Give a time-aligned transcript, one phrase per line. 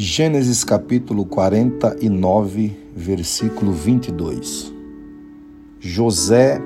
[0.00, 4.72] Gênesis capítulo 49, versículo 22.
[5.80, 6.62] José,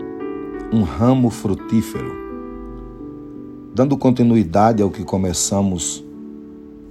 [0.70, 2.12] um ramo frutífero.
[3.74, 6.04] Dando continuidade ao que começamos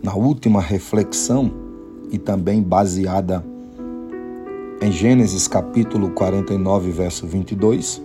[0.01, 1.51] na última reflexão
[2.11, 3.45] e também baseada
[4.81, 8.01] em Gênesis capítulo 49, verso 22,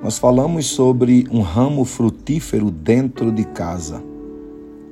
[0.00, 4.00] nós falamos sobre um ramo frutífero dentro de casa.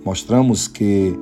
[0.05, 1.17] Mostramos que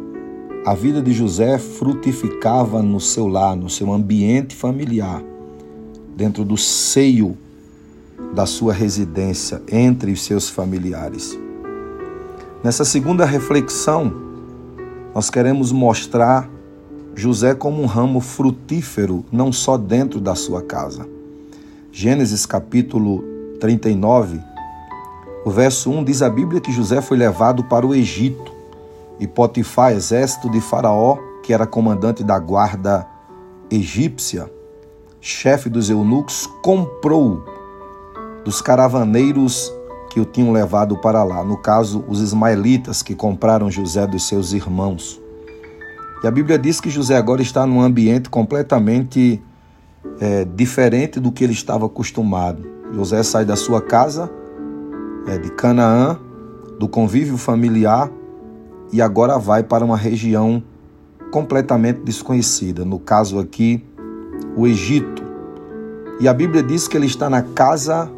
[0.68, 5.22] a vida de José frutificava no seu lar, no seu ambiente familiar,
[6.14, 7.38] dentro do seio
[8.34, 11.38] da sua residência, entre os seus familiares.
[12.62, 14.12] Nessa segunda reflexão,
[15.14, 16.50] nós queremos mostrar
[17.14, 21.08] José como um ramo frutífero, não só dentro da sua casa.
[21.90, 23.24] Gênesis capítulo
[23.58, 24.38] 39,
[25.46, 28.57] o verso 1 diz a Bíblia que José foi levado para o Egito
[29.20, 33.06] e Potifar, exército de Faraó, que era comandante da guarda
[33.70, 34.50] egípcia,
[35.20, 37.44] chefe dos eunucos, comprou
[38.44, 39.72] dos caravaneiros
[40.10, 41.44] que o tinham levado para lá.
[41.44, 45.20] No caso, os ismaelitas que compraram José dos seus irmãos.
[46.22, 49.42] E a Bíblia diz que José agora está num ambiente completamente
[50.20, 52.64] é, diferente do que ele estava acostumado.
[52.92, 54.30] José sai da sua casa,
[55.26, 56.18] é, de Canaã,
[56.78, 58.10] do convívio familiar,
[58.92, 60.62] e agora vai para uma região
[61.30, 63.84] completamente desconhecida, no caso aqui,
[64.56, 65.22] o Egito.
[66.20, 68.10] E a Bíblia diz que ele está na casa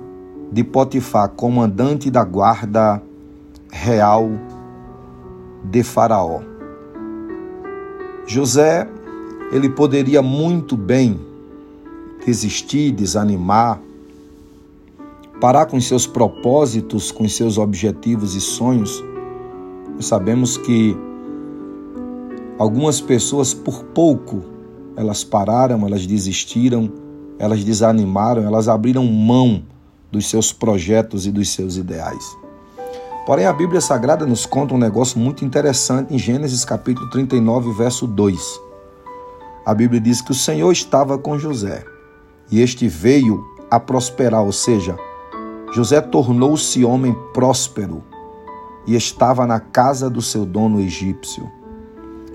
[0.53, 3.03] de Potifar, comandante da guarda
[3.71, 4.31] real
[5.65, 6.41] de Faraó.
[8.27, 8.89] José,
[9.53, 11.21] ele poderia muito bem
[12.25, 13.81] desistir, desanimar,
[15.41, 19.03] parar com seus propósitos, com seus objetivos e sonhos,
[20.01, 20.97] sabemos que
[22.59, 24.43] algumas pessoas, por pouco,
[24.97, 26.91] elas pararam, elas desistiram,
[27.39, 29.63] elas desanimaram, elas abriram mão
[30.11, 32.37] dos seus projetos e dos seus ideais.
[33.27, 38.07] Porém, a Bíblia Sagrada nos conta um negócio muito interessante em Gênesis capítulo 39, verso
[38.07, 38.61] 2.
[39.65, 41.85] A Bíblia diz que o Senhor estava com José
[42.51, 44.97] e este veio a prosperar, ou seja,
[45.73, 48.03] José tornou-se homem próspero
[48.87, 51.51] e estava na casa do seu dono egípcio.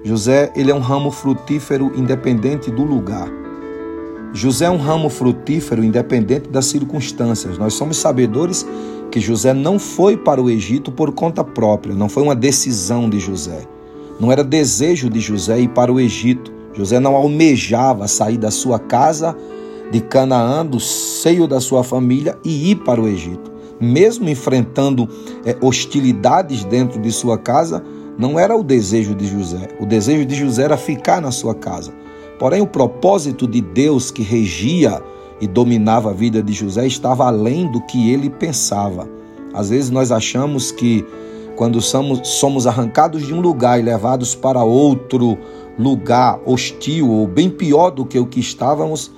[0.03, 3.27] José, ele é um ramo frutífero independente do lugar.
[4.33, 7.57] José é um ramo frutífero independente das circunstâncias.
[7.57, 8.65] Nós somos sabedores
[9.09, 13.19] que José não foi para o Egito por conta própria, não foi uma decisão de
[13.19, 13.61] José.
[14.19, 16.53] Não era desejo de José ir para o Egito.
[16.73, 19.35] José não almejava sair da sua casa
[19.91, 25.07] de Canaã, do seio da sua família e ir para o Egito mesmo enfrentando
[25.45, 27.83] é, hostilidades dentro de sua casa,
[28.17, 29.69] não era o desejo de José.
[29.79, 31.93] O desejo de José era ficar na sua casa.
[32.39, 35.01] Porém, o propósito de Deus que regia
[35.39, 39.07] e dominava a vida de José estava além do que ele pensava.
[39.53, 41.05] Às vezes nós achamos que
[41.55, 45.37] quando somos, somos arrancados de um lugar e levados para outro
[45.77, 49.11] lugar hostil ou bem pior do que o que estávamos,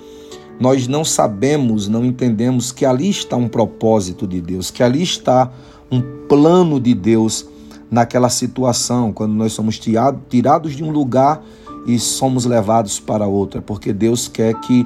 [0.59, 5.51] nós não sabemos, não entendemos que ali está um propósito de Deus, que ali está
[5.91, 7.45] um plano de Deus
[7.90, 11.41] naquela situação, quando nós somos tirados de um lugar
[11.85, 14.85] e somos levados para outra, porque Deus quer que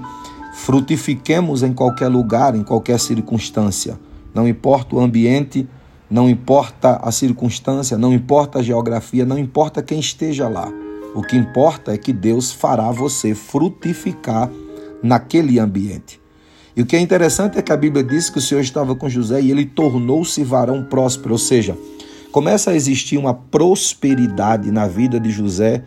[0.53, 3.99] frutifiquemos em qualquer lugar, em qualquer circunstância.
[4.33, 5.67] Não importa o ambiente,
[6.09, 10.71] não importa a circunstância, não importa a geografia, não importa quem esteja lá.
[11.15, 14.49] O que importa é que Deus fará você frutificar
[15.01, 16.21] naquele ambiente.
[16.75, 19.09] E o que é interessante é que a Bíblia diz que o Senhor estava com
[19.09, 21.77] José e ele tornou-se varão próspero, ou seja,
[22.31, 25.83] começa a existir uma prosperidade na vida de José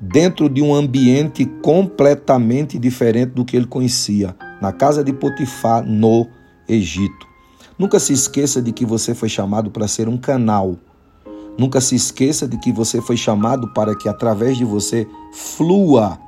[0.00, 6.26] dentro de um ambiente completamente diferente do que ele conhecia, na casa de Potifar, no
[6.68, 7.26] Egito.
[7.78, 10.76] Nunca se esqueça de que você foi chamado para ser um canal.
[11.58, 16.18] Nunca se esqueça de que você foi chamado para que através de você flua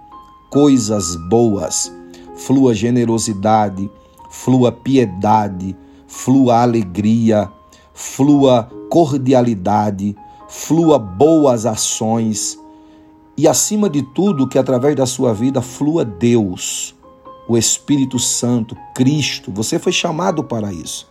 [0.50, 1.92] coisas boas
[2.38, 3.90] flua generosidade,
[4.30, 5.76] flua piedade,
[6.06, 7.50] flua alegria,
[7.92, 10.16] flua cordialidade,
[10.48, 12.58] flua boas ações
[13.36, 16.94] e, acima de tudo, que através da sua vida flua Deus,
[17.48, 19.52] o Espírito Santo, Cristo.
[19.52, 21.06] Você foi chamado para isso.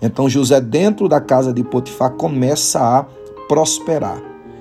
[0.00, 3.04] Então, José, dentro da casa de Potifar, começa a
[3.48, 4.20] prosperar.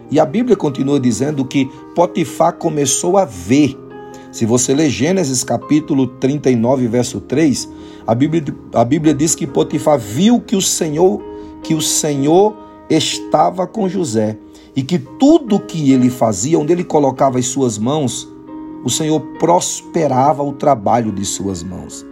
[0.10, 1.66] E a Bíblia continua dizendo que
[1.96, 3.78] Potifar começou a ver
[4.38, 7.68] se você ler Gênesis capítulo 39, verso 3,
[8.06, 11.20] a Bíblia, a Bíblia diz que Potifar viu que o Senhor,
[11.64, 12.56] que o Senhor
[12.88, 14.38] estava com José
[14.76, 18.32] e que tudo que ele fazia, onde ele colocava as suas mãos,
[18.84, 22.06] o Senhor prosperava o trabalho de suas mãos.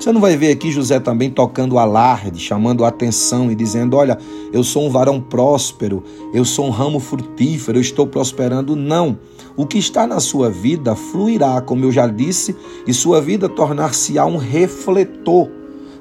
[0.00, 4.16] Você não vai ver aqui José também tocando alarde, chamando a atenção e dizendo: Olha,
[4.50, 6.02] eu sou um varão próspero,
[6.32, 8.74] eu sou um ramo frutífero, eu estou prosperando.
[8.74, 9.18] Não.
[9.58, 12.56] O que está na sua vida fluirá, como eu já disse,
[12.86, 15.50] e sua vida tornar-se-á um refletor.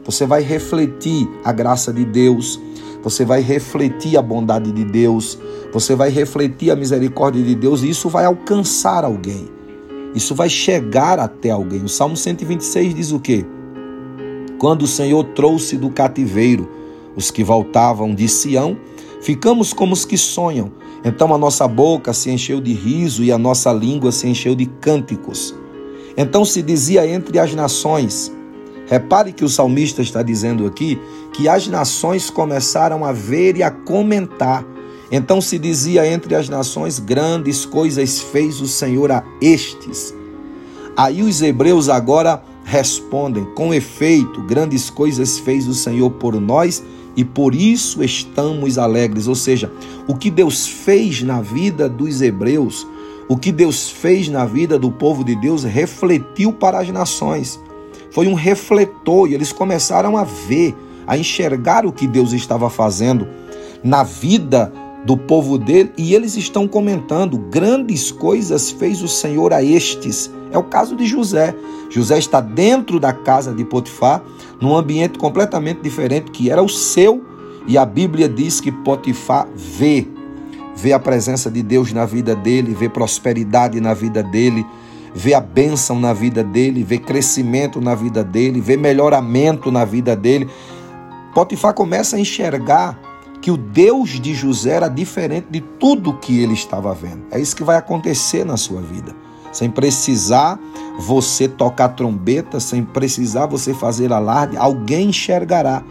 [0.05, 2.57] Você vai refletir a graça de Deus,
[3.03, 5.37] você vai refletir a bondade de Deus,
[5.73, 9.49] você vai refletir a misericórdia de Deus e isso vai alcançar alguém.
[10.15, 11.83] Isso vai chegar até alguém.
[11.83, 13.45] O Salmo 126 diz o quê?
[14.59, 16.69] Quando o Senhor trouxe do cativeiro
[17.15, 18.77] os que voltavam de Sião,
[19.21, 20.69] ficamos como os que sonham.
[21.03, 24.65] Então a nossa boca se encheu de riso e a nossa língua se encheu de
[24.65, 25.55] cânticos.
[26.17, 28.31] Então se dizia entre as nações.
[28.87, 30.99] Repare que o salmista está dizendo aqui
[31.31, 34.65] que as nações começaram a ver e a comentar.
[35.09, 40.13] Então se dizia entre as nações: grandes coisas fez o Senhor a estes.
[40.97, 46.83] Aí os hebreus agora respondem: Com efeito, grandes coisas fez o Senhor por nós
[47.15, 49.27] e por isso estamos alegres.
[49.27, 49.71] Ou seja,
[50.07, 52.87] o que Deus fez na vida dos hebreus,
[53.27, 57.59] o que Deus fez na vida do povo de Deus, refletiu para as nações.
[58.11, 60.75] Foi um refletor e eles começaram a ver,
[61.07, 63.27] a enxergar o que Deus estava fazendo
[63.83, 64.71] na vida
[65.05, 70.31] do povo dele e eles estão comentando: grandes coisas fez o Senhor a estes.
[70.51, 71.55] É o caso de José.
[71.89, 74.23] José está dentro da casa de Potifar,
[74.59, 77.23] num ambiente completamente diferente que era o seu,
[77.67, 80.07] e a Bíblia diz que Potifar vê,
[80.75, 84.65] vê a presença de Deus na vida dele, vê prosperidade na vida dele,
[85.13, 90.15] vê a bênção na vida dele, vê crescimento na vida dele, vê melhoramento na vida
[90.15, 90.47] dele.
[91.33, 93.08] Potifar começa a enxergar
[93.41, 97.23] que o Deus de José era diferente de tudo que ele estava vendo.
[97.31, 99.15] É isso que vai acontecer na sua vida.
[99.51, 100.59] Sem precisar
[100.99, 105.83] você tocar trombeta, sem precisar você fazer alarde, alguém enxergará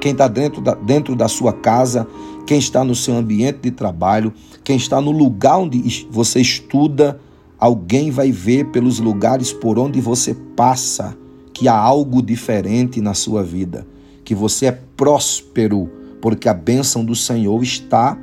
[0.00, 2.06] quem está dentro da, dentro da sua casa,
[2.46, 7.20] quem está no seu ambiente de trabalho, quem está no lugar onde você estuda,
[7.58, 11.16] alguém vai ver pelos lugares por onde você passa
[11.52, 13.86] que há algo diferente na sua vida,
[14.24, 15.88] que você é próspero
[16.24, 18.16] porque a bênção do Senhor está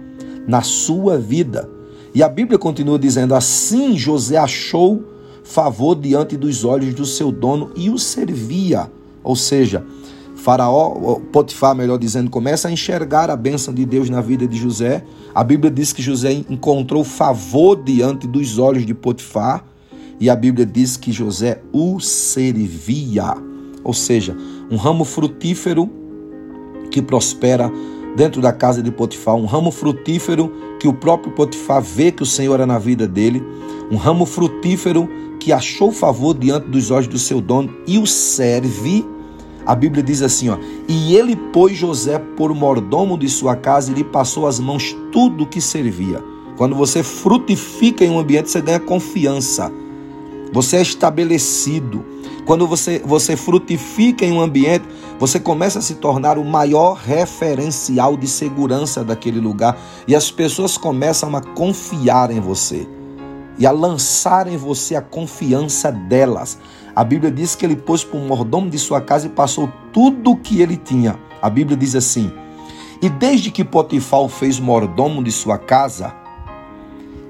[0.47, 1.69] na sua vida.
[2.15, 5.03] E a Bíblia continua dizendo: Assim José achou
[5.43, 8.91] favor diante dos olhos do seu dono e o servia.
[9.23, 9.85] Ou seja,
[10.35, 15.03] Faraó, Potifar, melhor dizendo, começa a enxergar a bênção de Deus na vida de José.
[15.35, 19.63] A Bíblia diz que José encontrou favor diante dos olhos de Potifar.
[20.19, 23.37] E a Bíblia diz que José o servia.
[23.83, 24.35] Ou seja,
[24.71, 26.00] um ramo frutífero
[26.91, 27.71] que prospera
[28.15, 32.25] dentro da casa de Potifar, um ramo frutífero que o próprio Potifar vê que o
[32.25, 33.41] Senhor é na vida dele,
[33.89, 35.09] um ramo frutífero
[35.39, 39.05] que achou favor diante dos olhos do seu dono e o serve.
[39.65, 40.57] A Bíblia diz assim, ó:
[40.87, 45.43] "E ele pôs José por mordomo de sua casa e lhe passou as mãos tudo
[45.43, 46.23] o que servia."
[46.57, 49.71] Quando você frutifica em um ambiente, você ganha confiança.
[50.51, 52.03] Você é estabelecido.
[52.45, 54.85] Quando você, você frutifica em um ambiente,
[55.19, 59.77] você começa a se tornar o maior referencial de segurança daquele lugar
[60.07, 62.87] e as pessoas começam a confiar em você
[63.57, 66.57] e a lançar em você a confiança delas.
[66.95, 70.31] A Bíblia diz que ele pôs para o mordomo de sua casa e passou tudo
[70.31, 71.17] o que ele tinha.
[71.41, 72.31] A Bíblia diz assim:
[73.01, 76.13] E desde que Potifar fez mordomo de sua casa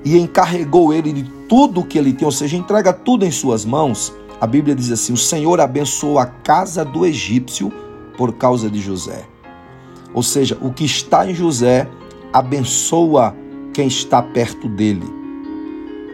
[0.04, 3.66] e encarregou ele de tudo o que ele tinha, ou seja, entrega tudo em suas
[3.66, 7.70] mãos, a Bíblia diz assim: O Senhor abençoou a casa do egípcio
[8.18, 9.26] por causa de José.
[10.14, 11.90] Ou seja, o que está em José
[12.32, 13.36] abençoa
[13.74, 15.04] quem está perto dele.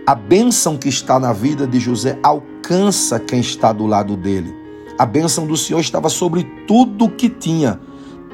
[0.07, 4.51] A bênção que está na vida de José alcança quem está do lado dele.
[4.97, 7.79] A bênção do Senhor estava sobre tudo o que tinha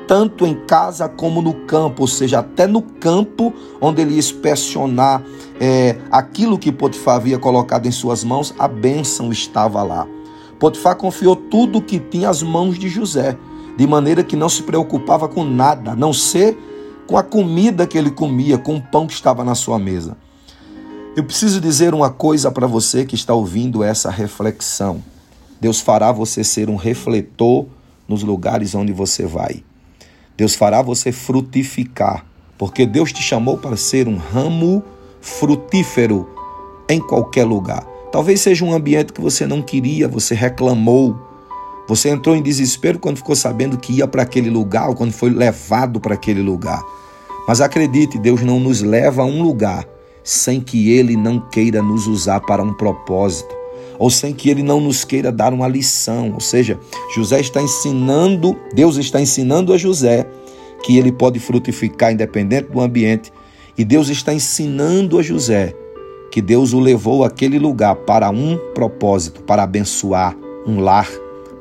[0.08, 5.24] tanto em casa como no campo, ou seja, até no campo onde ele inspecionar
[5.60, 10.08] é, aquilo que Potifar havia colocado em suas mãos, a bênção estava lá.
[10.60, 13.38] Potifar confiou tudo o que tinha às mãos de José,
[13.78, 16.58] de maneira que não se preocupava com nada, a não ser
[17.08, 20.16] com a comida que ele comia, com o pão que estava na sua mesa.
[21.16, 25.04] Eu preciso dizer uma coisa para você que está ouvindo essa reflexão.
[25.62, 27.68] Deus fará você ser um refletor
[28.08, 29.64] nos lugares onde você vai.
[30.36, 32.26] Deus fará você frutificar,
[32.58, 34.84] porque Deus te chamou para ser um ramo
[35.22, 36.28] frutífero
[36.90, 37.84] em qualquer lugar.
[38.12, 41.18] Talvez seja um ambiente que você não queria, você reclamou,
[41.88, 45.30] você entrou em desespero quando ficou sabendo que ia para aquele lugar ou quando foi
[45.30, 46.82] levado para aquele lugar.
[47.48, 49.86] Mas acredite, Deus não nos leva a um lugar
[50.24, 53.54] sem que Ele não queira nos usar para um propósito,
[54.04, 56.34] ou sem que Ele não nos queira dar uma lição.
[56.34, 56.78] Ou seja,
[57.16, 60.28] José está ensinando, Deus está ensinando a José
[60.84, 63.32] que ele pode frutificar independente do ambiente,
[63.78, 65.74] e Deus está ensinando a José
[66.30, 70.36] que Deus o levou àquele lugar para um propósito, para abençoar
[70.68, 71.10] um lar,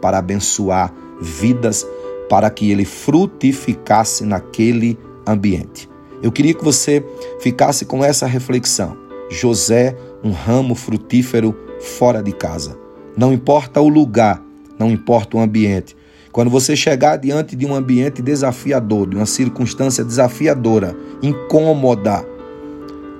[0.00, 1.87] para abençoar vidas,
[2.28, 5.88] para que ele frutificasse naquele ambiente.
[6.20, 7.04] Eu queria que você
[7.38, 8.96] ficasse com essa reflexão.
[9.30, 12.79] José, um ramo frutífero fora de casa.
[13.17, 14.43] Não importa o lugar,
[14.79, 15.97] não importa o ambiente.
[16.31, 22.25] Quando você chegar diante de um ambiente desafiador, de uma circunstância desafiadora, incômoda,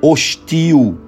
[0.01, 0.99] hostil,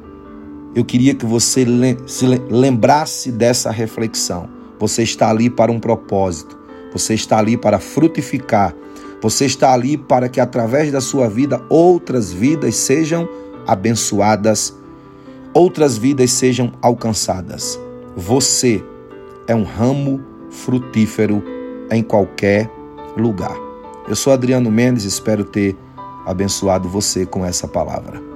[0.75, 1.65] eu queria que você
[2.07, 4.49] se lembrasse dessa reflexão.
[4.79, 6.59] Você está ali para um propósito.
[6.93, 8.75] Você está ali para frutificar
[9.25, 13.27] você está ali para que através da sua vida outras vidas sejam
[13.67, 14.77] abençoadas,
[15.55, 17.81] outras vidas sejam alcançadas.
[18.17, 18.85] Você
[19.47, 20.21] é um ramo
[20.51, 21.43] frutífero
[21.91, 22.69] em qualquer
[23.17, 23.57] lugar.
[24.09, 25.77] Eu sou Adriano Mendes, espero ter
[26.27, 28.34] abençoado você com essa palavra.